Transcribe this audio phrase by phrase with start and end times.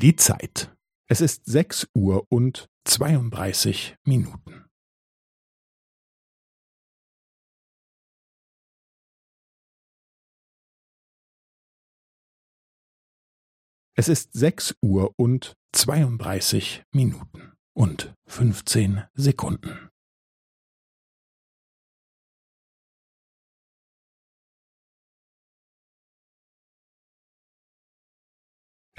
[0.00, 0.74] Die Zeit.
[1.10, 4.64] Es ist sechs Uhr und zweiunddreißig Minuten.
[13.94, 19.89] Es ist sechs Uhr und zweiunddreißig Minuten und fünfzehn Sekunden.